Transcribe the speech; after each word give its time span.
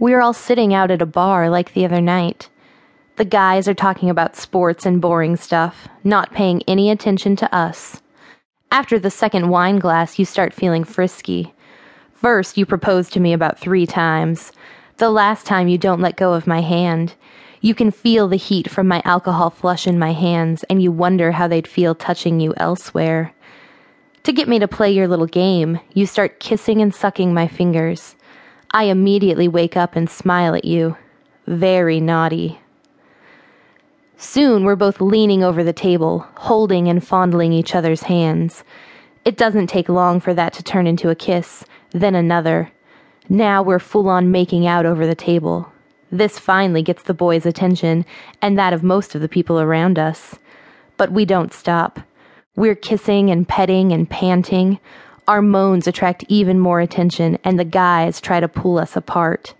we're 0.00 0.22
all 0.22 0.32
sitting 0.32 0.72
out 0.72 0.90
at 0.90 1.02
a 1.02 1.06
bar 1.06 1.50
like 1.50 1.74
the 1.74 1.84
other 1.84 2.00
night. 2.00 2.48
The 3.16 3.24
guys 3.26 3.68
are 3.68 3.74
talking 3.74 4.08
about 4.08 4.34
sports 4.34 4.86
and 4.86 4.98
boring 4.98 5.36
stuff, 5.36 5.86
not 6.02 6.32
paying 6.32 6.62
any 6.66 6.90
attention 6.90 7.36
to 7.36 7.54
us. 7.54 8.00
After 8.72 8.98
the 8.98 9.10
second 9.10 9.50
wine 9.50 9.78
glass, 9.78 10.18
you 10.18 10.24
start 10.24 10.54
feeling 10.54 10.84
frisky. 10.84 11.52
First, 12.14 12.56
you 12.56 12.64
propose 12.64 13.10
to 13.10 13.20
me 13.20 13.34
about 13.34 13.58
three 13.58 13.84
times. 13.84 14.52
The 14.96 15.10
last 15.10 15.44
time, 15.44 15.68
you 15.68 15.76
don't 15.76 16.00
let 16.00 16.16
go 16.16 16.32
of 16.32 16.46
my 16.46 16.62
hand. 16.62 17.12
You 17.60 17.74
can 17.74 17.90
feel 17.90 18.26
the 18.26 18.36
heat 18.36 18.70
from 18.70 18.88
my 18.88 19.02
alcohol 19.04 19.50
flush 19.50 19.86
in 19.86 19.98
my 19.98 20.12
hands, 20.12 20.64
and 20.70 20.82
you 20.82 20.90
wonder 20.90 21.32
how 21.32 21.46
they'd 21.46 21.68
feel 21.68 21.94
touching 21.94 22.40
you 22.40 22.54
elsewhere. 22.56 23.34
To 24.22 24.32
get 24.32 24.48
me 24.48 24.58
to 24.60 24.68
play 24.68 24.90
your 24.90 25.08
little 25.08 25.26
game, 25.26 25.78
you 25.92 26.06
start 26.06 26.40
kissing 26.40 26.80
and 26.80 26.94
sucking 26.94 27.34
my 27.34 27.46
fingers. 27.46 28.16
I 28.72 28.84
immediately 28.84 29.48
wake 29.48 29.76
up 29.76 29.96
and 29.96 30.08
smile 30.08 30.54
at 30.54 30.64
you. 30.64 30.96
Very 31.46 32.00
naughty. 32.00 32.60
Soon 34.16 34.64
we're 34.64 34.76
both 34.76 35.00
leaning 35.00 35.42
over 35.42 35.64
the 35.64 35.72
table, 35.72 36.26
holding 36.36 36.86
and 36.88 37.04
fondling 37.04 37.52
each 37.52 37.74
other's 37.74 38.02
hands. 38.02 38.62
It 39.24 39.36
doesn't 39.36 39.66
take 39.66 39.88
long 39.88 40.20
for 40.20 40.34
that 40.34 40.52
to 40.54 40.62
turn 40.62 40.86
into 40.86 41.10
a 41.10 41.14
kiss, 41.14 41.64
then 41.90 42.14
another. 42.14 42.70
Now 43.28 43.62
we're 43.62 43.78
full 43.78 44.08
on 44.08 44.30
making 44.30 44.66
out 44.66 44.86
over 44.86 45.06
the 45.06 45.14
table. 45.14 45.72
This 46.12 46.38
finally 46.38 46.82
gets 46.82 47.02
the 47.02 47.14
boys' 47.14 47.46
attention 47.46 48.04
and 48.42 48.58
that 48.58 48.72
of 48.72 48.82
most 48.82 49.14
of 49.14 49.20
the 49.20 49.28
people 49.28 49.60
around 49.60 49.98
us. 49.98 50.36
But 50.96 51.12
we 51.12 51.24
don't 51.24 51.52
stop. 51.52 52.00
We're 52.56 52.74
kissing 52.74 53.30
and 53.30 53.48
petting 53.48 53.92
and 53.92 54.08
panting. 54.08 54.80
Our 55.30 55.42
moans 55.42 55.86
attract 55.86 56.24
even 56.26 56.58
more 56.58 56.80
attention, 56.80 57.38
and 57.44 57.56
the 57.56 57.64
guys 57.64 58.20
try 58.20 58.40
to 58.40 58.48
pull 58.48 58.80
us 58.80 58.96
apart. 58.96 59.54